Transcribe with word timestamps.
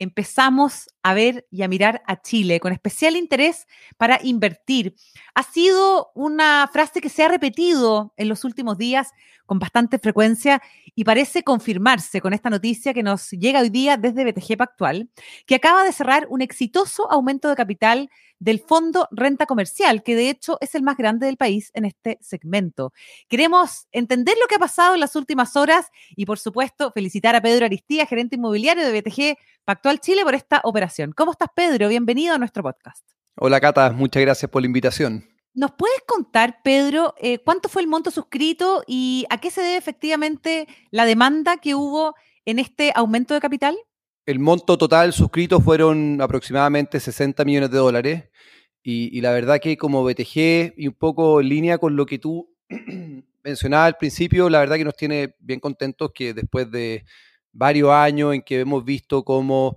empezamos 0.00 0.88
a 1.02 1.14
ver 1.14 1.46
y 1.50 1.62
a 1.62 1.68
mirar 1.68 2.02
a 2.06 2.20
Chile 2.20 2.58
con 2.58 2.72
especial 2.72 3.16
interés 3.16 3.68
para 3.96 4.18
invertir. 4.22 4.96
Ha 5.34 5.44
sido 5.44 6.10
una 6.14 6.68
frase 6.72 7.00
que 7.00 7.10
se 7.10 7.22
ha 7.22 7.28
repetido 7.28 8.12
en 8.16 8.28
los 8.28 8.44
últimos 8.44 8.78
días 8.78 9.12
con 9.46 9.58
bastante 9.58 9.98
frecuencia 9.98 10.62
y 10.94 11.04
parece 11.04 11.44
confirmarse 11.44 12.20
con 12.20 12.32
esta 12.32 12.50
noticia 12.50 12.94
que 12.94 13.02
nos 13.02 13.30
llega 13.30 13.60
hoy 13.60 13.68
día 13.68 13.96
desde 13.96 14.24
BTG 14.24 14.56
Pactual, 14.56 15.10
que 15.46 15.56
acaba 15.56 15.84
de 15.84 15.92
cerrar 15.92 16.26
un 16.30 16.40
exitoso 16.40 17.10
aumento 17.10 17.48
de 17.48 17.56
capital 17.56 18.10
del 18.40 18.58
Fondo 18.58 19.06
Renta 19.12 19.46
Comercial, 19.46 20.02
que 20.02 20.16
de 20.16 20.30
hecho 20.30 20.58
es 20.60 20.74
el 20.74 20.82
más 20.82 20.96
grande 20.96 21.26
del 21.26 21.36
país 21.36 21.70
en 21.74 21.84
este 21.84 22.18
segmento. 22.20 22.92
Queremos 23.28 23.86
entender 23.92 24.36
lo 24.40 24.48
que 24.48 24.56
ha 24.56 24.58
pasado 24.58 24.94
en 24.94 25.00
las 25.00 25.14
últimas 25.14 25.54
horas 25.54 25.90
y, 26.16 26.26
por 26.26 26.38
supuesto, 26.38 26.90
felicitar 26.90 27.36
a 27.36 27.42
Pedro 27.42 27.66
Aristía, 27.66 28.06
gerente 28.06 28.36
inmobiliario 28.36 28.84
de 28.84 29.00
BTG 29.00 29.38
Pactual 29.64 30.00
Chile, 30.00 30.24
por 30.24 30.34
esta 30.34 30.60
operación. 30.64 31.12
¿Cómo 31.12 31.32
estás, 31.32 31.50
Pedro? 31.54 31.88
Bienvenido 31.88 32.34
a 32.34 32.38
nuestro 32.38 32.62
podcast. 32.62 33.06
Hola, 33.36 33.60
Cata. 33.60 33.92
Muchas 33.92 34.22
gracias 34.22 34.50
por 34.50 34.62
la 34.62 34.66
invitación. 34.66 35.28
¿Nos 35.52 35.72
puedes 35.72 36.00
contar, 36.06 36.62
Pedro, 36.62 37.14
eh, 37.18 37.38
cuánto 37.40 37.68
fue 37.68 37.82
el 37.82 37.88
monto 37.88 38.10
suscrito 38.10 38.82
y 38.86 39.26
a 39.30 39.38
qué 39.38 39.50
se 39.50 39.60
debe 39.60 39.76
efectivamente 39.76 40.66
la 40.90 41.04
demanda 41.04 41.58
que 41.58 41.74
hubo 41.74 42.14
en 42.46 42.58
este 42.58 42.92
aumento 42.94 43.34
de 43.34 43.40
capital? 43.40 43.76
El 44.26 44.38
monto 44.38 44.78
total 44.78 45.12
suscrito 45.12 45.60
fueron 45.60 46.20
aproximadamente 46.20 47.00
60 47.00 47.44
millones 47.44 47.70
de 47.70 47.78
dólares 47.78 48.29
y, 48.82 49.20
la 49.20 49.32
verdad 49.32 49.60
que 49.60 49.76
como 49.76 50.04
BTG 50.04 50.74
y 50.76 50.88
un 50.88 50.94
poco 50.94 51.40
en 51.40 51.48
línea 51.48 51.78
con 51.78 51.96
lo 51.96 52.06
que 52.06 52.18
tú 52.18 52.50
mencionabas 53.44 53.88
al 53.88 53.98
principio, 53.98 54.48
la 54.48 54.60
verdad 54.60 54.76
que 54.76 54.84
nos 54.84 54.96
tiene 54.96 55.34
bien 55.38 55.60
contentos 55.60 56.12
que 56.14 56.32
después 56.32 56.70
de 56.70 57.04
varios 57.52 57.90
años 57.90 58.34
en 58.34 58.42
que 58.42 58.60
hemos 58.60 58.84
visto 58.84 59.24
cómo 59.24 59.76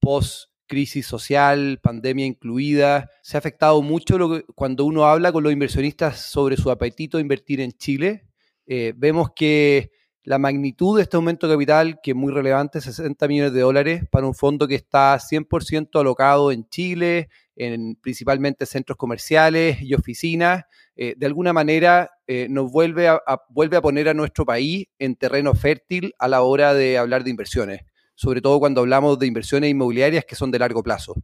post 0.00 0.50
crisis 0.66 1.06
social, 1.06 1.80
pandemia 1.82 2.26
incluida, 2.26 3.10
se 3.22 3.36
ha 3.36 3.38
afectado 3.38 3.82
mucho 3.82 4.16
lo 4.16 4.42
cuando 4.54 4.84
uno 4.84 5.04
habla 5.04 5.30
con 5.30 5.42
los 5.42 5.52
inversionistas 5.52 6.18
sobre 6.20 6.56
su 6.56 6.70
apetito 6.70 7.18
de 7.18 7.22
invertir 7.22 7.60
en 7.60 7.72
Chile. 7.72 8.26
Eh, 8.66 8.94
vemos 8.96 9.32
que 9.36 9.90
la 10.24 10.38
magnitud 10.38 10.96
de 10.96 11.02
este 11.02 11.16
aumento 11.16 11.46
de 11.46 11.54
capital, 11.54 12.00
que 12.02 12.12
es 12.12 12.16
muy 12.16 12.32
relevante, 12.32 12.80
60 12.80 13.28
millones 13.28 13.52
de 13.52 13.60
dólares, 13.60 14.04
para 14.10 14.26
un 14.26 14.34
fondo 14.34 14.68
que 14.68 14.76
está 14.76 15.18
100% 15.18 16.00
alocado 16.00 16.52
en 16.52 16.68
Chile, 16.68 17.28
en 17.56 17.96
principalmente 17.96 18.66
centros 18.66 18.96
comerciales 18.96 19.80
y 19.82 19.94
oficinas, 19.94 20.64
eh, 20.96 21.14
de 21.16 21.26
alguna 21.26 21.52
manera 21.52 22.10
eh, 22.26 22.46
nos 22.48 22.70
vuelve 22.70 23.08
a, 23.08 23.20
vuelve 23.48 23.76
a 23.76 23.82
poner 23.82 24.08
a 24.08 24.14
nuestro 24.14 24.44
país 24.44 24.86
en 24.98 25.16
terreno 25.16 25.54
fértil 25.54 26.14
a 26.18 26.28
la 26.28 26.42
hora 26.42 26.74
de 26.74 26.98
hablar 26.98 27.24
de 27.24 27.30
inversiones 27.30 27.82
sobre 28.14 28.40
todo 28.40 28.60
cuando 28.60 28.82
hablamos 28.82 29.18
de 29.18 29.26
inversiones 29.26 29.70
inmobiliarias 29.70 30.24
que 30.24 30.36
son 30.36 30.50
de 30.50 30.58
largo 30.58 30.82
plazo. 30.82 31.14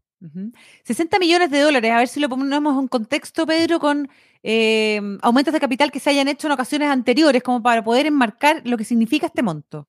60 0.82 1.18
millones 1.20 1.50
de 1.50 1.60
dólares, 1.60 1.92
a 1.92 1.98
ver 1.98 2.08
si 2.08 2.18
lo 2.18 2.28
ponemos 2.28 2.76
en 2.76 2.88
contexto, 2.88 3.46
Pedro, 3.46 3.78
con 3.78 4.08
eh, 4.42 5.00
aumentos 5.22 5.54
de 5.54 5.60
capital 5.60 5.92
que 5.92 6.00
se 6.00 6.10
hayan 6.10 6.26
hecho 6.26 6.48
en 6.48 6.54
ocasiones 6.54 6.88
anteriores, 6.88 7.42
como 7.42 7.62
para 7.62 7.84
poder 7.84 8.06
enmarcar 8.06 8.62
lo 8.64 8.76
que 8.76 8.84
significa 8.84 9.26
este 9.26 9.42
monto. 9.42 9.88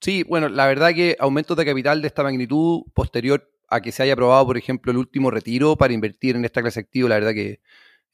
Sí, 0.00 0.22
bueno, 0.22 0.48
la 0.48 0.66
verdad 0.66 0.94
que 0.94 1.16
aumentos 1.18 1.56
de 1.56 1.64
capital 1.64 2.02
de 2.02 2.08
esta 2.08 2.22
magnitud 2.22 2.82
posterior 2.92 3.50
a 3.74 3.80
que 3.80 3.92
se 3.92 4.02
haya 4.02 4.12
aprobado, 4.12 4.46
por 4.46 4.56
ejemplo, 4.56 4.92
el 4.92 4.98
último 4.98 5.30
retiro 5.30 5.76
para 5.76 5.92
invertir 5.92 6.36
en 6.36 6.44
esta 6.44 6.62
clase 6.62 6.80
activa, 6.80 7.08
la 7.08 7.16
verdad 7.16 7.32
que 7.32 7.60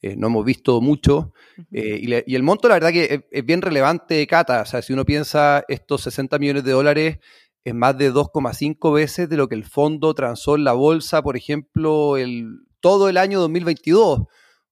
eh, 0.03 0.16
no 0.16 0.28
hemos 0.28 0.44
visto 0.44 0.81
mucho. 0.81 1.34
Eh, 1.72 2.22
y, 2.26 2.34
el 2.34 2.43
monto, 2.43 2.69
la 2.69 2.75
verdad 2.75 2.91
que 2.91 3.04
es, 3.04 3.21
es, 3.31 3.44
bien 3.44 3.60
relevante, 3.60 4.26
Cata. 4.26 4.62
O 4.62 4.65
sea, 4.65 4.81
si 4.81 4.94
uno 4.94 5.04
piensa 5.04 5.62
estos 5.69 6.03
60 6.03 6.38
millones 6.38 6.65
de 6.65 6.72
dólares, 6.72 7.19
es 7.62 7.75
más 7.75 7.99
de 7.99 8.10
2,5 8.10 8.94
veces 8.94 9.28
de 9.28 9.37
lo 9.37 9.49
que 9.49 9.54
el 9.54 9.65
fondo 9.65 10.15
transó 10.15 10.56
en 10.56 10.65
la 10.65 10.72
bolsa, 10.72 11.22
por 11.22 11.37
ejemplo, 11.37 12.16
el, 12.16 12.60
todo 12.81 13.09
el 13.10 13.19
año 13.19 13.41
2022. 13.41 14.22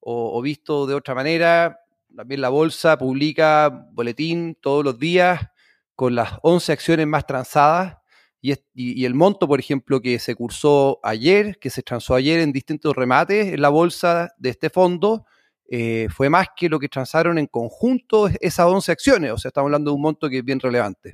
O, 0.01 0.41
visto 0.41 0.87
de 0.87 0.95
otra 0.95 1.13
manera, 1.13 1.81
también 2.15 2.41
la 2.41 2.49
bolsa 2.49 2.97
publica 2.97 3.87
boletín 3.91 4.57
todos 4.59 4.83
los 4.83 4.97
días 4.97 5.49
con 5.95 6.15
las 6.15 6.39
11 6.41 6.71
acciones 6.71 7.05
más 7.05 7.27
transadas 7.27 7.97
y, 8.41 8.53
y, 8.73 9.05
el 9.05 9.15
monto, 9.15 9.47
por 9.47 9.59
ejemplo, 9.59 10.01
que 10.01 10.17
se 10.19 10.35
cursó 10.35 10.99
ayer, 11.03 11.59
que 11.59 11.69
se 11.69 11.83
transó 11.83 12.15
ayer 12.15 12.39
en 12.39 12.53
distintos 12.53 12.95
remates 12.95 13.53
en 13.53 13.61
la 13.61 13.69
bolsa 13.69 14.33
de 14.37 14.49
este 14.49 14.69
fondo, 14.69 15.25
eh, 15.71 16.07
fue 16.09 16.29
más 16.29 16.47
que 16.55 16.67
lo 16.67 16.79
que 16.79 16.89
transaron 16.89 17.37
en 17.37 17.45
conjunto 17.45 18.27
esas 18.41 18.65
11 18.65 18.91
acciones. 18.91 19.31
O 19.31 19.37
sea, 19.37 19.49
estamos 19.49 19.67
hablando 19.67 19.91
de 19.91 19.95
un 19.95 20.01
monto 20.01 20.27
que 20.27 20.39
es 20.39 20.43
bien 20.43 20.59
relevante. 20.59 21.11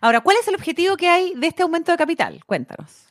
Ahora, 0.00 0.20
¿cuál 0.20 0.36
es 0.40 0.46
el 0.48 0.54
objetivo 0.54 0.96
que 0.96 1.08
hay 1.08 1.32
de 1.34 1.46
este 1.46 1.62
aumento 1.62 1.90
de 1.90 1.98
capital? 1.98 2.44
Cuéntanos. 2.44 3.06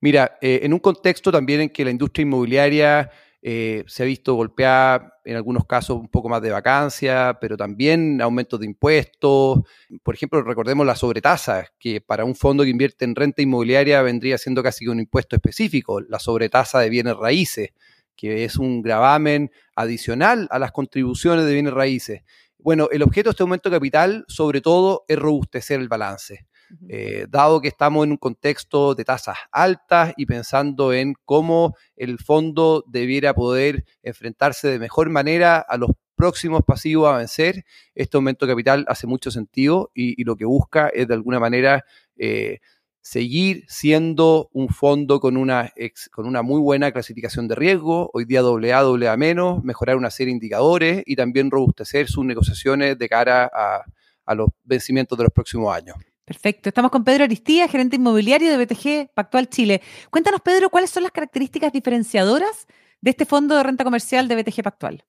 Mira, 0.00 0.36
eh, 0.42 0.60
en 0.62 0.74
un 0.74 0.78
contexto 0.78 1.32
también 1.32 1.62
en 1.62 1.70
que 1.70 1.84
la 1.84 1.90
industria 1.90 2.22
inmobiliaria 2.22 3.10
eh, 3.42 3.84
se 3.86 4.02
ha 4.02 4.06
visto 4.06 4.34
golpeada 4.34 5.14
en 5.24 5.36
algunos 5.36 5.64
casos 5.64 5.98
un 5.98 6.08
poco 6.08 6.28
más 6.28 6.42
de 6.42 6.50
vacancia, 6.50 7.38
pero 7.40 7.56
también 7.56 8.20
aumentos 8.20 8.58
de 8.60 8.66
impuestos. 8.66 9.60
Por 10.02 10.14
ejemplo, 10.14 10.42
recordemos 10.42 10.86
la 10.86 10.96
sobretasa, 10.96 11.66
que 11.78 12.00
para 12.00 12.24
un 12.24 12.34
fondo 12.34 12.64
que 12.64 12.70
invierte 12.70 13.04
en 13.04 13.14
renta 13.14 13.42
inmobiliaria 13.42 14.02
vendría 14.02 14.38
siendo 14.38 14.62
casi 14.62 14.88
un 14.88 15.00
impuesto 15.00 15.36
específico, 15.36 16.00
la 16.00 16.18
sobretasa 16.18 16.80
de 16.80 16.90
bienes 16.90 17.16
raíces 17.16 17.70
que 18.18 18.44
es 18.44 18.56
un 18.56 18.82
gravamen 18.82 19.52
adicional 19.76 20.48
a 20.50 20.58
las 20.58 20.72
contribuciones 20.72 21.46
de 21.46 21.52
bienes 21.52 21.72
raíces. 21.72 22.22
Bueno, 22.58 22.88
el 22.90 23.02
objeto 23.04 23.28
de 23.28 23.30
este 23.30 23.44
aumento 23.44 23.70
de 23.70 23.76
capital, 23.76 24.24
sobre 24.26 24.60
todo, 24.60 25.04
es 25.06 25.16
robustecer 25.16 25.78
el 25.78 25.88
balance. 25.88 26.47
Eh, 26.88 27.26
dado 27.28 27.60
que 27.60 27.68
estamos 27.68 28.04
en 28.04 28.12
un 28.12 28.16
contexto 28.16 28.94
de 28.94 29.04
tasas 29.04 29.36
altas 29.50 30.12
y 30.16 30.26
pensando 30.26 30.92
en 30.92 31.14
cómo 31.24 31.74
el 31.96 32.18
fondo 32.18 32.84
debiera 32.86 33.34
poder 33.34 33.84
enfrentarse 34.02 34.68
de 34.68 34.78
mejor 34.78 35.10
manera 35.10 35.58
a 35.58 35.76
los 35.76 35.90
próximos 36.14 36.62
pasivos 36.66 37.08
a 37.08 37.18
vencer, 37.18 37.64
este 37.94 38.16
aumento 38.16 38.44
de 38.44 38.52
capital 38.52 38.84
hace 38.88 39.06
mucho 39.06 39.30
sentido 39.30 39.90
y, 39.94 40.22
lo 40.24 40.36
que 40.36 40.44
busca 40.44 40.88
es 40.88 41.06
de 41.06 41.14
alguna 41.14 41.38
manera 41.38 41.84
eh, 42.16 42.58
seguir 43.00 43.64
siendo 43.68 44.50
un 44.52 44.68
fondo 44.68 45.20
con 45.20 45.36
una, 45.36 45.72
con 46.10 46.26
una 46.26 46.42
muy 46.42 46.60
buena 46.60 46.92
clasificación 46.92 47.48
de 47.48 47.54
riesgo, 47.54 48.10
hoy 48.12 48.26
día 48.26 48.40
AA, 48.40 48.80
AA 48.80 49.16
menos, 49.16 49.64
mejorar 49.64 49.96
una 49.96 50.10
serie 50.10 50.32
de 50.32 50.36
indicadores 50.36 51.02
y 51.06 51.16
también 51.16 51.50
robustecer 51.50 52.08
sus 52.08 52.24
negociaciones 52.24 52.98
de 52.98 53.08
cara 53.08 53.50
a, 53.50 54.34
los 54.34 54.48
vencimientos 54.62 55.16
de 55.16 55.24
los 55.24 55.32
próximos 55.32 55.74
años. 55.74 55.96
Perfecto. 56.28 56.68
Estamos 56.68 56.90
con 56.90 57.04
Pedro 57.04 57.24
Aristía, 57.24 57.68
gerente 57.68 57.96
inmobiliario 57.96 58.50
de 58.50 58.62
BTG 58.62 59.14
Pactual 59.14 59.48
Chile. 59.48 59.80
Cuéntanos, 60.10 60.42
Pedro, 60.42 60.68
cuáles 60.68 60.90
son 60.90 61.02
las 61.02 61.12
características 61.12 61.72
diferenciadoras 61.72 62.66
de 63.00 63.12
este 63.12 63.24
fondo 63.24 63.56
de 63.56 63.62
renta 63.62 63.82
comercial 63.82 64.28
de 64.28 64.36
BTG 64.36 64.62
Pactual. 64.62 65.04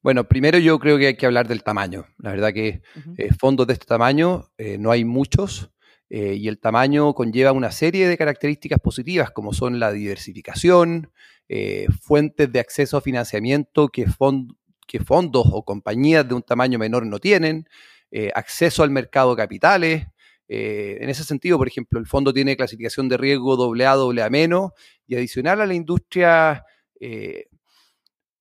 Bueno, 0.00 0.26
primero 0.26 0.56
yo 0.56 0.78
creo 0.78 0.96
que 0.96 1.08
hay 1.08 1.16
que 1.18 1.26
hablar 1.26 1.48
del 1.48 1.62
tamaño. 1.62 2.06
La 2.16 2.30
verdad 2.30 2.50
que 2.54 2.80
eh, 3.18 3.28
fondos 3.38 3.66
de 3.66 3.74
este 3.74 3.84
tamaño 3.84 4.48
eh, 4.56 4.78
no 4.78 4.90
hay 4.90 5.04
muchos. 5.04 5.70
Eh, 6.08 6.34
y 6.34 6.48
el 6.48 6.58
tamaño 6.58 7.12
conlleva 7.12 7.52
una 7.52 7.70
serie 7.70 8.08
de 8.08 8.16
características 8.16 8.80
positivas 8.80 9.32
como 9.32 9.52
son 9.52 9.78
la 9.78 9.92
diversificación, 9.92 11.12
fuentes 12.00 12.50
de 12.50 12.60
acceso 12.60 12.96
a 12.96 13.02
financiamiento 13.02 13.88
que, 13.88 14.06
que, 14.86 15.00
fondos 15.00 15.46
o 15.52 15.64
compañías 15.66 16.26
de 16.26 16.32
un 16.32 16.42
tamaño 16.42 16.78
menor 16.78 17.04
no 17.04 17.18
tienen, 17.18 17.68
acceso 18.34 18.82
al 18.82 18.90
mercado 18.90 19.34
de 19.34 19.42
capitales. 19.42 20.06
En 20.48 21.08
ese 21.08 21.24
sentido, 21.24 21.56
por 21.56 21.68
ejemplo, 21.68 21.98
el 21.98 22.06
fondo 22.06 22.32
tiene 22.32 22.56
clasificación 22.56 23.08
de 23.08 23.16
riesgo 23.16 23.74
AA, 23.74 23.92
AA 23.92 24.30
menos 24.30 24.72
y 25.06 25.14
adicional 25.14 25.60
a 25.60 25.66
la 25.66 25.74
industria 25.74 26.64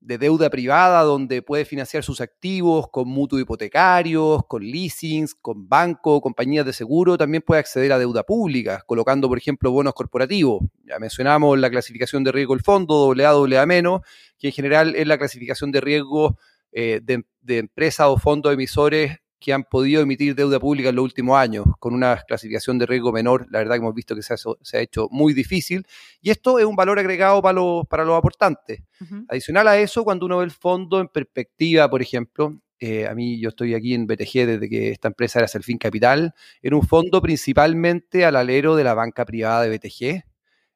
de 0.01 0.17
deuda 0.17 0.49
privada 0.49 1.03
donde 1.03 1.43
puede 1.43 1.63
financiar 1.63 2.03
sus 2.03 2.21
activos 2.21 2.87
con 2.91 3.07
mutuos 3.07 3.39
hipotecarios, 3.39 4.41
con 4.47 4.63
leasings, 4.63 5.35
con 5.35 5.69
banco, 5.69 6.19
compañías 6.21 6.65
de 6.65 6.73
seguro, 6.73 7.19
también 7.19 7.43
puede 7.45 7.59
acceder 7.59 7.93
a 7.93 7.99
deuda 7.99 8.23
pública, 8.23 8.83
colocando, 8.87 9.29
por 9.29 9.37
ejemplo, 9.37 9.71
bonos 9.71 9.93
corporativos. 9.93 10.63
Ya 10.85 10.97
mencionamos 10.97 11.57
la 11.59 11.69
clasificación 11.69 12.23
de 12.23 12.31
riesgo 12.31 12.55
del 12.55 12.63
fondo, 12.63 13.13
AA, 13.13 13.59
AA 13.61 13.65
menos, 13.67 14.01
que 14.39 14.47
en 14.47 14.53
general 14.53 14.95
es 14.95 15.05
la 15.05 15.19
clasificación 15.19 15.71
de 15.71 15.81
riesgo 15.81 16.39
eh, 16.71 16.99
de, 17.03 17.23
de 17.41 17.59
empresas 17.59 18.07
o 18.07 18.17
fondos 18.17 18.51
emisores 18.51 19.19
que 19.41 19.53
han 19.53 19.63
podido 19.63 20.03
emitir 20.03 20.35
deuda 20.35 20.59
pública 20.59 20.89
en 20.89 20.95
los 20.95 21.03
últimos 21.03 21.35
años, 21.35 21.65
con 21.79 21.95
una 21.95 22.15
clasificación 22.27 22.77
de 22.77 22.85
riesgo 22.85 23.11
menor, 23.11 23.47
la 23.49 23.57
verdad 23.57 23.73
que 23.73 23.79
hemos 23.79 23.95
visto 23.95 24.15
que 24.15 24.21
se 24.21 24.35
ha, 24.35 24.79
hecho 24.79 25.07
muy 25.09 25.33
difícil, 25.33 25.85
y 26.21 26.29
esto 26.29 26.59
es 26.59 26.65
un 26.65 26.75
valor 26.75 26.99
agregado 26.99 27.41
para, 27.41 27.53
los, 27.53 27.87
para 27.87 28.05
los 28.05 28.15
aportantes. 28.15 28.83
Adicional 29.27 29.67
a 29.67 29.79
eso, 29.79 30.03
cuando 30.03 30.27
uno 30.27 30.37
ve 30.37 30.45
el 30.45 30.51
fondo 30.51 31.01
en 31.01 31.07
perspectiva, 31.07 31.89
por 31.89 32.03
ejemplo, 32.03 32.61
eh, 32.79 33.07
a 33.07 33.15
mí 33.15 33.39
yo 33.39 33.49
estoy 33.49 33.73
aquí 33.73 33.95
en 33.95 34.05
BTG 34.05 34.45
desde 34.45 34.69
que 34.69 34.91
esta 34.91 35.07
empresa 35.07 35.39
era 35.39 35.47
Selfin 35.47 35.79
Capital, 35.79 36.35
era 36.61 36.75
un 36.75 36.83
fondo 36.83 37.19
principalmente 37.19 38.25
al 38.25 38.35
alero 38.35 38.75
de 38.75 38.83
la 38.83 38.93
banca 38.93 39.25
privada 39.25 39.63
de 39.63 39.75
BTG. 39.75 40.23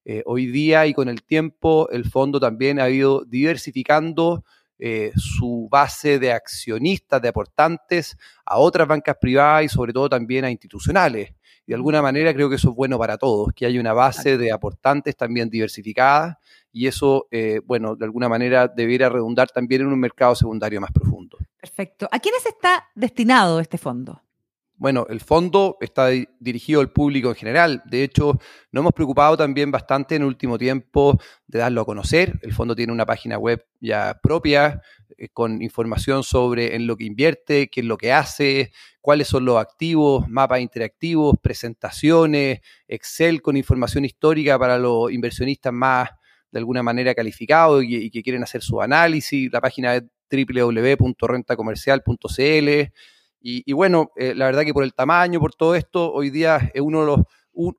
Eh, 0.05 0.23
hoy 0.25 0.47
día 0.47 0.87
y 0.87 0.93
con 0.93 1.07
el 1.07 1.23
tiempo 1.23 1.87
el 1.91 2.05
fondo 2.05 2.39
también 2.39 2.79
ha 2.79 2.89
ido 2.89 3.25
diversificando 3.25 4.43
eh, 4.79 5.11
su 5.15 5.67
base 5.69 6.19
de 6.19 6.31
accionistas, 6.31 7.21
de 7.21 7.29
aportantes 7.29 8.17
a 8.45 8.57
otras 8.57 8.87
bancas 8.87 9.15
privadas 9.19 9.65
y 9.65 9.69
sobre 9.69 9.93
todo 9.93 10.09
también 10.09 10.45
a 10.45 10.51
institucionales. 10.51 11.33
Y 11.65 11.71
de 11.71 11.75
alguna 11.75 12.01
manera 12.01 12.33
creo 12.33 12.49
que 12.49 12.55
eso 12.55 12.69
es 12.69 12.75
bueno 12.75 12.97
para 12.97 13.17
todos, 13.17 13.53
que 13.55 13.65
haya 13.65 13.79
una 13.79 13.93
base 13.93 14.37
de 14.37 14.51
aportantes 14.51 15.15
también 15.15 15.49
diversificada 15.49 16.39
y 16.71 16.87
eso, 16.87 17.27
bueno, 17.65 17.95
de 17.95 18.05
alguna 18.05 18.29
manera 18.29 18.67
debiera 18.67 19.09
redundar 19.09 19.49
también 19.49 19.81
en 19.81 19.87
un 19.87 19.99
mercado 19.99 20.35
secundario 20.35 20.79
más 20.79 20.91
profundo. 20.91 21.37
Perfecto. 21.59 22.07
¿A 22.11 22.19
quiénes 22.19 22.45
está 22.45 22.89
destinado 22.93 23.59
este 23.59 23.79
fondo? 23.79 24.21
Bueno, 24.77 25.07
el 25.09 25.21
fondo 25.21 25.77
está 25.79 26.09
dirigido 26.39 26.81
al 26.81 26.91
público 26.91 27.29
en 27.29 27.35
general. 27.35 27.81
De 27.85 28.03
hecho, 28.03 28.37
nos 28.71 28.81
hemos 28.81 28.91
preocupado 28.91 29.37
también 29.37 29.71
bastante 29.71 30.15
en 30.15 30.23
el 30.23 30.27
último 30.27 30.57
tiempo 30.57 31.17
de 31.47 31.59
darlo 31.59 31.79
a 31.81 31.85
conocer. 31.85 32.37
El 32.41 32.53
fondo 32.53 32.75
tiene 32.75 32.91
una 32.91 33.05
página 33.05 33.37
web 33.37 33.65
ya 33.79 34.19
propia 34.21 34.81
eh, 35.17 35.29
con 35.29 35.61
información 35.61 36.23
sobre 36.23 36.75
en 36.75 36.87
lo 36.87 36.97
que 36.97 37.05
invierte, 37.05 37.69
qué 37.69 37.79
es 37.79 37.85
lo 37.85 37.97
que 37.97 38.11
hace, 38.11 38.73
cuáles 38.99 39.29
son 39.29 39.45
los 39.45 39.57
activos, 39.57 40.27
mapas 40.27 40.59
interactivos, 40.59 41.35
presentaciones, 41.41 42.59
Excel 42.85 43.41
con 43.41 43.55
información 43.55 44.03
histórica 44.03 44.59
para 44.59 44.77
los 44.77 45.09
inversionistas 45.09 45.71
más 45.71 46.09
de 46.51 46.59
alguna 46.59 46.83
manera 46.83 47.15
calificados 47.15 47.81
y, 47.85 47.95
y 47.95 48.11
que 48.11 48.21
quieren 48.21 48.43
hacer 48.43 48.61
su 48.61 48.81
análisis. 48.81 49.49
La 49.53 49.61
página 49.61 50.03
www.rentacomercial.cl. 50.29 52.91
Y, 53.47 53.73
bueno, 53.73 54.11
eh, 54.15 54.33
la 54.33 54.45
verdad 54.45 54.63
que 54.63 54.73
por 54.73 54.83
el 54.83 54.95
tamaño, 54.95 55.39
por 55.39 55.53
todo 55.53 55.75
esto, 55.75 56.11
hoy 56.11 56.31
día 56.31 56.71
es 56.73 56.81
uno 56.81 57.01
de 57.01 57.05
los 57.05 57.19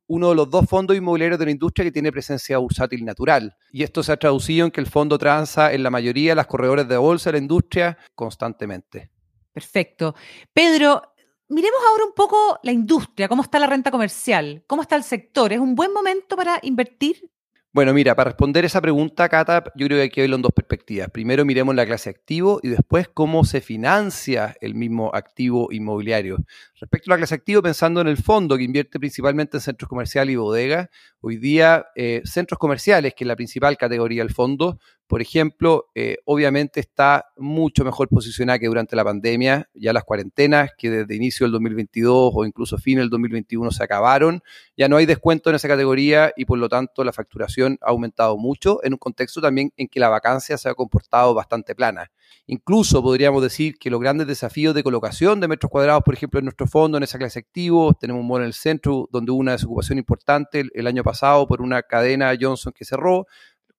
uno 0.06 0.30
de 0.30 0.34
los 0.34 0.48
dos 0.48 0.66
fondos 0.66 0.96
inmobiliarios 0.96 1.38
de 1.38 1.44
la 1.44 1.50
industria 1.50 1.84
que 1.84 1.92
tiene 1.92 2.10
presencia 2.10 2.56
bursátil 2.56 3.04
natural. 3.04 3.54
Y 3.72 3.82
esto 3.82 4.02
se 4.02 4.10
ha 4.10 4.16
traducido 4.16 4.64
en 4.64 4.70
que 4.70 4.80
el 4.80 4.86
fondo 4.86 5.18
transa 5.18 5.70
en 5.74 5.82
la 5.82 5.90
mayoría 5.90 6.30
de 6.30 6.36
las 6.36 6.46
corredores 6.46 6.88
de 6.88 6.96
bolsa 6.96 7.28
de 7.28 7.38
la 7.38 7.42
industria 7.42 7.98
constantemente. 8.14 9.10
Perfecto. 9.52 10.14
Pedro, 10.54 11.02
miremos 11.48 11.80
ahora 11.90 12.04
un 12.06 12.14
poco 12.14 12.58
la 12.62 12.72
industria, 12.72 13.28
cómo 13.28 13.42
está 13.42 13.58
la 13.58 13.66
renta 13.66 13.90
comercial, 13.90 14.64
cómo 14.66 14.80
está 14.80 14.96
el 14.96 15.02
sector. 15.02 15.52
¿Es 15.52 15.58
un 15.58 15.74
buen 15.74 15.92
momento 15.92 16.36
para 16.36 16.58
invertir? 16.62 17.30
Bueno, 17.76 17.92
mira, 17.92 18.14
para 18.14 18.30
responder 18.30 18.64
esa 18.64 18.80
pregunta, 18.80 19.28
Cata, 19.28 19.64
yo 19.74 19.86
creo 19.86 19.98
que 19.98 20.02
hay 20.04 20.08
que 20.08 20.22
verlo 20.22 20.36
en 20.36 20.40
dos 20.40 20.52
perspectivas. 20.54 21.10
Primero 21.10 21.44
miremos 21.44 21.74
la 21.74 21.84
clase 21.84 22.08
activo 22.08 22.58
y 22.62 22.68
después 22.68 23.06
cómo 23.06 23.44
se 23.44 23.60
financia 23.60 24.56
el 24.62 24.74
mismo 24.74 25.10
activo 25.12 25.68
inmobiliario. 25.70 26.38
Respecto 26.80 27.10
a 27.10 27.14
la 27.14 27.18
clase 27.18 27.34
activo, 27.34 27.60
pensando 27.60 28.00
en 28.00 28.06
el 28.06 28.16
fondo 28.16 28.56
que 28.56 28.64
invierte 28.64 28.98
principalmente 28.98 29.58
en 29.58 29.60
centros 29.60 29.90
comerciales 29.90 30.32
y 30.32 30.36
bodegas, 30.36 30.88
hoy 31.20 31.36
día 31.36 31.84
eh, 31.96 32.22
centros 32.24 32.58
comerciales, 32.58 33.12
que 33.12 33.24
es 33.24 33.28
la 33.28 33.36
principal 33.36 33.76
categoría 33.76 34.22
del 34.22 34.32
fondo, 34.32 34.78
por 35.06 35.22
ejemplo, 35.22 35.86
eh, 35.94 36.18
obviamente 36.24 36.80
está 36.80 37.26
mucho 37.36 37.84
mejor 37.84 38.08
posicionada 38.08 38.58
que 38.58 38.66
durante 38.66 38.96
la 38.96 39.04
pandemia. 39.04 39.68
Ya 39.74 39.92
las 39.92 40.02
cuarentenas, 40.02 40.70
que 40.76 40.90
desde 40.90 41.14
inicio 41.14 41.44
del 41.44 41.52
2022 41.52 42.32
o 42.34 42.44
incluso 42.44 42.76
fin 42.76 42.98
del 42.98 43.08
2021 43.08 43.70
se 43.70 43.84
acabaron, 43.84 44.42
ya 44.76 44.88
no 44.88 44.96
hay 44.96 45.06
descuento 45.06 45.50
en 45.50 45.56
esa 45.56 45.68
categoría 45.68 46.32
y 46.36 46.44
por 46.44 46.58
lo 46.58 46.68
tanto 46.68 47.04
la 47.04 47.12
facturación 47.12 47.78
ha 47.82 47.90
aumentado 47.90 48.36
mucho 48.36 48.80
en 48.82 48.94
un 48.94 48.98
contexto 48.98 49.40
también 49.40 49.72
en 49.76 49.86
que 49.86 50.00
la 50.00 50.08
vacancia 50.08 50.58
se 50.58 50.68
ha 50.68 50.74
comportado 50.74 51.34
bastante 51.34 51.76
plana. 51.76 52.10
Incluso 52.48 53.02
podríamos 53.02 53.42
decir 53.42 53.76
que 53.78 53.90
los 53.90 54.00
grandes 54.00 54.26
desafíos 54.26 54.74
de 54.74 54.82
colocación 54.82 55.40
de 55.40 55.48
metros 55.48 55.70
cuadrados, 55.70 56.02
por 56.04 56.14
ejemplo, 56.14 56.38
en 56.38 56.46
nuestro 56.46 56.66
fondo, 56.66 56.96
en 56.96 57.04
esa 57.04 57.18
clase 57.18 57.38
activo, 57.38 57.94
tenemos 57.94 58.20
un 58.20 58.26
modo 58.26 58.40
en 58.40 58.46
el 58.46 58.54
centro 58.54 59.08
donde 59.12 59.32
hubo 59.32 59.40
una 59.40 59.52
desocupación 59.52 59.98
importante 59.98 60.64
el 60.72 60.86
año 60.86 61.02
pasado 61.04 61.46
por 61.46 61.60
una 61.60 61.82
cadena 61.82 62.36
Johnson 62.40 62.72
que 62.72 62.84
cerró, 62.84 63.26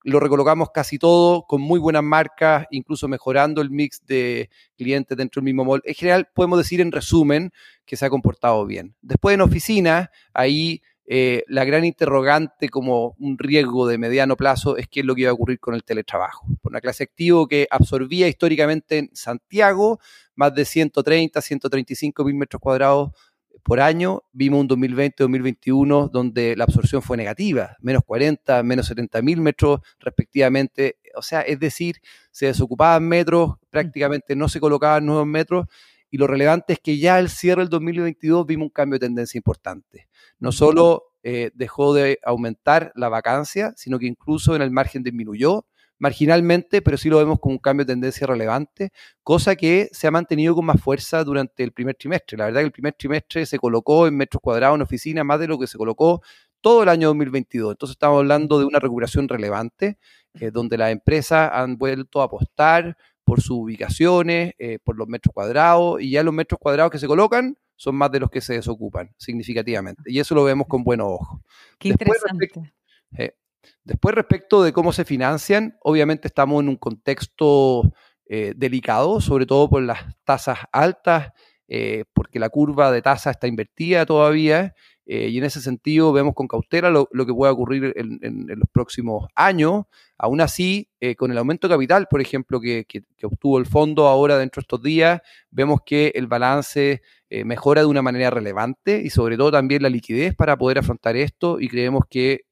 lo 0.03 0.19
recolocamos 0.19 0.69
casi 0.73 0.97
todo 0.97 1.44
con 1.47 1.61
muy 1.61 1.79
buenas 1.79 2.03
marcas, 2.03 2.65
incluso 2.71 3.07
mejorando 3.07 3.61
el 3.61 3.69
mix 3.69 4.05
de 4.05 4.49
clientes 4.77 5.17
dentro 5.17 5.41
del 5.41 5.45
mismo 5.45 5.65
mall. 5.65 5.81
En 5.85 5.95
general, 5.95 6.29
podemos 6.33 6.57
decir 6.57 6.81
en 6.81 6.91
resumen 6.91 7.51
que 7.85 7.97
se 7.97 8.05
ha 8.05 8.09
comportado 8.09 8.65
bien. 8.65 8.95
Después 9.01 9.33
en 9.33 9.41
oficina, 9.41 10.11
ahí 10.33 10.81
eh, 11.09 11.44
la 11.47 11.63
gran 11.63 11.85
interrogante 11.85 12.67
como 12.67 13.15
un 13.17 13.38
riesgo 13.38 13.88
de 13.88 13.97
mediano 13.97 14.35
plazo 14.35 14.75
es 14.75 14.89
qué 14.89 14.99
es 14.99 15.05
lo 15.05 15.15
que 15.15 15.21
iba 15.21 15.31
a 15.31 15.33
ocurrir 15.33 15.57
con 15.57 15.73
el 15.73 15.85
teletrabajo. 15.85 16.45
Por 16.61 16.73
una 16.73 16.81
clase 16.81 17.05
activo 17.05 17.47
que 17.47 17.65
absorbía 17.71 18.27
históricamente 18.27 18.97
en 18.97 19.09
Santiago 19.13 20.00
más 20.35 20.53
de 20.53 20.65
130, 20.65 21.41
135 21.41 22.23
mil 22.25 22.35
metros 22.35 22.61
cuadrados 22.61 23.11
por 23.67 23.81
año, 23.81 24.23
vimos 24.31 24.61
un 24.61 24.69
2020-2021 24.69 26.09
donde 26.09 26.55
la 26.55 26.63
absorción 26.63 27.01
fue 27.01 27.17
negativa, 27.17 27.75
menos 27.81 28.01
40, 28.05 28.63
menos 28.63 28.87
70 28.87 29.21
mil 29.21 29.41
metros 29.41 29.81
respectivamente. 29.99 30.99
O 31.15 31.21
sea, 31.21 31.41
es 31.41 31.59
decir, 31.59 31.97
se 32.31 32.45
desocupaban 32.45 33.05
metros, 33.05 33.55
prácticamente 33.69 34.37
no 34.37 34.47
se 34.47 34.61
colocaban 34.61 35.05
nuevos 35.05 35.27
metros. 35.27 35.65
Y 36.09 36.17
lo 36.17 36.27
relevante 36.27 36.71
es 36.71 36.79
que 36.79 36.97
ya 36.97 37.17
al 37.17 37.27
cierre 37.27 37.63
del 37.63 37.69
2022 37.69 38.45
vimos 38.45 38.67
un 38.67 38.69
cambio 38.69 38.99
de 38.99 39.05
tendencia 39.05 39.37
importante. 39.37 40.07
No 40.39 40.53
solo 40.53 41.03
eh, 41.23 41.51
dejó 41.53 41.93
de 41.93 42.19
aumentar 42.23 42.93
la 42.95 43.09
vacancia, 43.09 43.73
sino 43.75 43.99
que 43.99 44.05
incluso 44.05 44.55
en 44.55 44.61
el 44.61 44.71
margen 44.71 45.03
disminuyó 45.03 45.65
marginalmente, 45.99 46.81
pero 46.81 46.97
sí 46.97 47.09
lo 47.09 47.17
vemos 47.17 47.39
como 47.39 47.55
un 47.55 47.59
cambio 47.59 47.85
de 47.85 47.94
tendencia 47.94 48.27
relevante, 48.27 48.91
cosa 49.23 49.55
que 49.55 49.89
se 49.91 50.07
ha 50.07 50.11
mantenido 50.11 50.55
con 50.55 50.65
más 50.65 50.81
fuerza 50.81 51.23
durante 51.23 51.63
el 51.63 51.71
primer 51.71 51.95
trimestre. 51.95 52.38
La 52.38 52.45
verdad 52.45 52.61
que 52.61 52.67
el 52.67 52.71
primer 52.71 52.94
trimestre 52.94 53.45
se 53.45 53.57
colocó 53.59 54.07
en 54.07 54.15
metros 54.15 54.41
cuadrados 54.41 54.75
en 54.75 54.81
oficina 54.81 55.23
más 55.23 55.39
de 55.39 55.47
lo 55.47 55.57
que 55.57 55.67
se 55.67 55.77
colocó 55.77 56.21
todo 56.61 56.83
el 56.83 56.89
año 56.89 57.07
2022. 57.09 57.71
Entonces 57.71 57.95
estamos 57.95 58.19
hablando 58.19 58.59
de 58.59 58.65
una 58.65 58.79
recuperación 58.79 59.27
relevante, 59.27 59.97
eh, 60.33 60.51
donde 60.51 60.77
las 60.77 60.91
empresas 60.91 61.49
han 61.53 61.77
vuelto 61.77 62.21
a 62.21 62.25
apostar 62.25 62.97
por 63.23 63.41
sus 63.41 63.57
ubicaciones, 63.57 64.53
eh, 64.57 64.79
por 64.83 64.97
los 64.97 65.07
metros 65.07 65.33
cuadrados, 65.33 66.01
y 66.01 66.11
ya 66.11 66.23
los 66.23 66.33
metros 66.33 66.59
cuadrados 66.59 66.91
que 66.91 67.00
se 67.00 67.07
colocan 67.07 67.57
son 67.75 67.95
más 67.95 68.11
de 68.11 68.19
los 68.19 68.29
que 68.29 68.41
se 68.41 68.53
desocupan 68.53 69.13
significativamente. 69.17 70.03
Y 70.05 70.19
eso 70.19 70.33
lo 70.33 70.43
vemos 70.43 70.67
con 70.67 70.83
buenos 70.83 71.07
ojos. 71.09 71.41
Qué 71.77 71.89
interesante. 71.89 72.50
Eh, 73.17 73.33
Después, 73.83 74.15
respecto 74.15 74.63
de 74.63 74.73
cómo 74.73 74.91
se 74.91 75.05
financian, 75.05 75.77
obviamente 75.81 76.27
estamos 76.27 76.61
en 76.61 76.69
un 76.69 76.77
contexto 76.77 77.93
eh, 78.29 78.53
delicado, 78.57 79.21
sobre 79.21 79.45
todo 79.45 79.69
por 79.69 79.81
las 79.81 80.01
tasas 80.25 80.59
altas, 80.74 81.31
eh, 81.69 82.03
porque 82.13 82.39
la 82.39 82.50
curva 82.50 82.91
de 82.91 83.01
tasa 83.01 83.31
está 83.31 83.47
invertida 83.47 84.05
todavía, 84.05 84.75
eh, 85.05 85.29
y 85.29 85.38
en 85.38 85.45
ese 85.45 85.62
sentido 85.62 86.12
vemos 86.12 86.33
con 86.36 86.47
cautela 86.50 86.89
lo, 86.89 87.07
que 87.07 87.33
puede 87.33 87.53
ocurrir 87.53 87.93
en, 87.95 88.47
los 88.47 88.67
próximos 88.74 89.27
años. 89.33 89.86
Aún 90.17 90.41
así, 90.41 90.89
con 91.17 91.31
el 91.31 91.38
aumento 91.38 91.69
de 91.69 91.75
capital, 91.75 92.07
por 92.09 92.19
ejemplo, 92.19 92.59
que, 92.59 92.86
que, 92.86 93.03
obtuvo 93.24 93.59
el 93.59 93.65
fondo 93.65 94.07
ahora 94.07 94.38
dentro 94.38 94.59
de 94.59 94.63
estos 94.63 94.81
días, 94.81 95.21
vemos 95.50 95.79
que 95.86 96.12
el 96.13 96.27
balance 96.27 97.01
mejora 97.46 97.81
de 97.81 97.88
una 97.88 98.01
manera 98.01 98.29
relevante 98.29 99.01
y 99.03 99.10
sobre 99.10 99.38
todo 99.38 99.51
también 99.51 99.84
la 99.84 99.89
liquidez 99.89 100.34
para 100.36 100.57
poder 100.57 100.79
afrontar 100.79 101.15
esto 101.15 101.60
y 101.60 101.67
creemos 101.67 102.03
que 102.10 102.46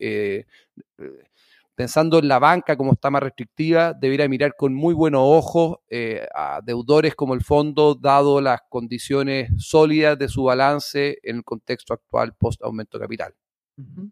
pensando 1.75 2.19
en 2.19 2.27
la 2.27 2.39
banca 2.39 2.75
como 2.75 2.93
está 2.93 3.11
más 3.11 3.21
restrictiva, 3.21 3.93
debería 3.93 4.27
mirar 4.27 4.55
con 4.55 4.73
muy 4.73 4.93
buenos 4.93 5.21
ojos 5.23 5.77
eh, 5.89 6.25
a 6.33 6.61
deudores 6.63 7.15
como 7.15 7.33
el 7.33 7.43
fondo, 7.43 7.95
dado 7.95 8.41
las 8.41 8.61
condiciones 8.69 9.51
sólidas 9.57 10.17
de 10.17 10.29
su 10.29 10.43
balance 10.43 11.19
en 11.21 11.37
el 11.37 11.43
contexto 11.43 11.93
actual 11.93 12.33
post 12.33 12.63
aumento 12.63 12.97
de 12.97 13.03
capital. 13.03 13.35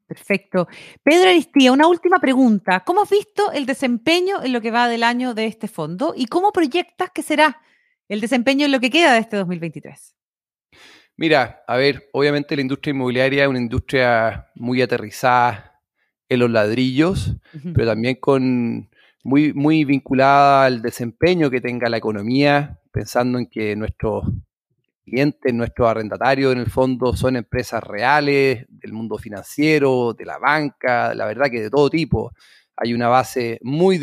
Perfecto. 0.05 0.67
Pedro 1.01 1.29
Aristía, 1.29 1.71
una 1.71 1.87
última 1.87 2.19
pregunta. 2.19 2.81
¿Cómo 2.85 3.03
has 3.03 3.09
visto 3.09 3.49
el 3.53 3.65
desempeño 3.65 4.43
en 4.43 4.51
lo 4.51 4.59
que 4.59 4.71
va 4.71 4.89
del 4.89 5.03
año 5.03 5.33
de 5.33 5.45
este 5.45 5.69
fondo 5.69 6.13
y 6.15 6.25
cómo 6.25 6.51
proyectas 6.51 7.11
que 7.11 7.23
será 7.23 7.61
el 8.09 8.19
desempeño 8.19 8.65
en 8.65 8.73
lo 8.73 8.81
que 8.81 8.89
queda 8.89 9.13
de 9.13 9.19
este 9.19 9.37
2023? 9.37 10.15
Mira, 11.15 11.63
a 11.67 11.77
ver, 11.77 12.09
obviamente 12.11 12.55
la 12.55 12.63
industria 12.63 12.91
inmobiliaria 12.91 13.43
es 13.43 13.49
una 13.49 13.59
industria 13.59 14.47
muy 14.55 14.81
aterrizada 14.81 15.79
en 16.27 16.39
los 16.39 16.49
ladrillos, 16.49 17.35
pero 17.75 17.87
también 17.87 18.15
con 18.15 18.89
muy, 19.23 19.53
muy 19.53 19.85
vinculada 19.85 20.65
al 20.65 20.81
desempeño 20.81 21.51
que 21.51 21.61
tenga 21.61 21.87
la 21.87 21.97
economía, 21.97 22.79
pensando 22.91 23.37
en 23.37 23.45
que 23.45 23.75
nuestros 23.75 24.25
clientes, 25.05 25.53
nuestros 25.53 25.87
arrendatarios 25.87 26.53
en 26.53 26.59
el 26.59 26.69
fondo 26.71 27.15
son 27.15 27.35
empresas 27.35 27.83
reales 27.83 28.65
del 28.69 28.93
mundo 28.93 29.17
financiero, 29.17 30.13
de 30.13 30.25
la 30.25 30.39
banca, 30.39 31.13
la 31.13 31.25
verdad 31.25 31.51
que 31.51 31.61
de 31.61 31.69
todo 31.69 31.89
tipo. 31.89 32.31
Hay 32.75 32.93
una 32.93 33.07
base 33.07 33.59
muy, 33.61 33.99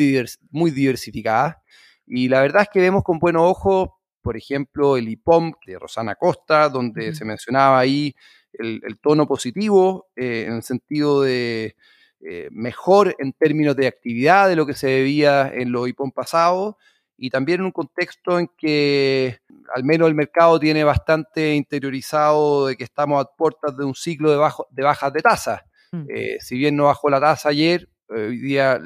muy 0.50 0.70
diversificada 0.70 1.62
y 2.06 2.28
la 2.28 2.40
verdad 2.40 2.62
es 2.62 2.68
que 2.72 2.80
vemos 2.80 3.02
con 3.02 3.18
buenos 3.18 3.42
ojos 3.42 3.88
por 4.22 4.36
ejemplo, 4.36 4.96
el 4.96 5.08
IPOM 5.08 5.52
de 5.66 5.78
Rosana 5.78 6.14
Costa, 6.14 6.68
donde 6.68 7.14
se 7.14 7.24
mencionaba 7.24 7.78
ahí 7.78 8.14
el, 8.52 8.98
tono 9.00 9.26
positivo 9.26 10.08
eh, 10.16 10.44
en 10.46 10.54
el 10.54 10.62
sentido 10.62 11.22
de 11.22 11.76
eh, 12.20 12.48
mejor 12.50 13.14
en 13.18 13.32
términos 13.32 13.76
de 13.76 13.86
actividad 13.86 14.48
de 14.48 14.56
lo 14.56 14.66
que 14.66 14.74
se 14.74 14.88
debía 14.88 15.50
en 15.54 15.72
los 15.72 15.88
IPOM 15.88 16.10
pasados 16.10 16.74
y 17.16 17.30
también 17.30 17.60
en 17.60 17.66
un 17.66 17.72
contexto 17.72 18.38
en 18.38 18.50
que 18.58 19.40
al 19.74 19.84
menos 19.84 20.08
el 20.08 20.14
mercado 20.14 20.58
tiene 20.58 20.84
bastante 20.84 21.54
interiorizado 21.54 22.66
de 22.66 22.76
que 22.76 22.84
estamos 22.84 23.22
a 23.22 23.28
puertas 23.36 23.76
de 23.76 23.84
un 23.84 23.94
ciclo 23.94 24.30
de, 24.30 24.36
bajo, 24.36 24.66
de 24.70 24.82
bajas 24.82 25.12
de 25.12 25.20
tasas. 25.20 25.60
Mm. 25.92 26.04
Eh, 26.08 26.36
si 26.40 26.56
bien 26.56 26.76
no 26.76 26.84
bajó 26.84 27.10
la 27.10 27.20
tasa 27.20 27.50
ayer, 27.50 27.88
hoy 28.08 28.38
día 28.38 28.80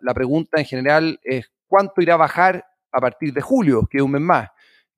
la, 0.00 0.14
pregunta 0.14 0.58
en 0.58 0.66
general 0.66 1.20
es 1.22 1.50
cuánto 1.66 2.00
irá 2.00 2.14
a 2.14 2.18
bajar 2.18 2.64
a 2.92 3.00
partir 3.00 3.32
de 3.32 3.40
julio, 3.40 3.86
que 3.90 3.98
es 3.98 4.02
un 4.02 4.12
mes 4.12 4.22
más. 4.22 4.48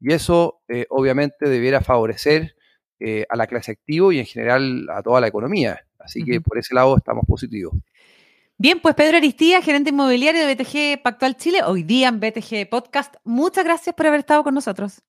Y 0.03 0.13
eso 0.13 0.61
obviamente 0.91 1.49
debiera 1.49 1.81
favorecer 1.81 2.57
eh, 3.05 3.27
a 3.29 3.37
la 3.37 3.49
clase 3.49 3.73
activo 3.73 4.13
y 4.13 4.21
en 4.21 4.27
general 4.27 4.87
a 4.89 5.03
toda 5.03 5.21
la 5.21 5.27
economía. 5.27 5.85
Así 5.99 6.25
que 6.25 6.41
por 6.41 6.57
ese 6.57 6.73
lado 6.73 6.97
estamos 6.97 7.25
positivos. 7.27 7.75
Bien, 8.57 8.79
pues 8.79 8.95
Pedro 8.95 9.17
Aristía, 9.17 9.61
gerente 9.61 9.91
inmobiliario 9.91 10.47
de 10.47 10.55
BTG 10.55 11.03
Pactual 11.03 11.37
Chile, 11.37 11.65
hoy 11.65 11.83
día 11.83 12.07
en 12.07 12.21
BTG 12.21 12.69
Podcast. 12.71 13.17
Muchas 13.25 13.65
gracias 13.65 13.93
por 13.97 14.07
haber 14.07 14.21
estado 14.21 14.45
con 14.45 14.55
nosotros. 14.55 15.03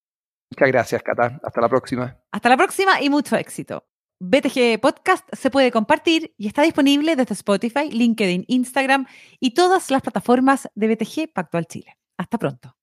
Muchas 0.50 0.70
gracias, 0.70 1.04
Cata. 1.04 1.40
Hasta 1.44 1.62
la 1.62 1.70
próxima. 1.70 2.18
Hasta 2.32 2.50
la 2.50 2.58
próxima 2.58 3.00
y 3.00 3.12
mucho 3.12 3.36
éxito. 3.36 3.86
BTG 4.20 4.80
Podcast 4.82 5.30
se 5.32 5.52
puede 5.52 5.72
compartir 5.72 6.34
y 6.36 6.48
está 6.48 6.64
disponible 6.64 7.16
desde 7.16 7.36
Spotify, 7.36 7.92
LinkedIn, 7.92 8.46
Instagram 8.48 9.06
y 9.40 9.54
todas 9.54 9.92
las 9.92 10.02
plataformas 10.02 10.68
de 10.74 10.88
BTG 10.88 11.32
Pactual 11.32 11.68
Chile. 11.68 11.96
Hasta 12.18 12.40
pronto. 12.40 12.76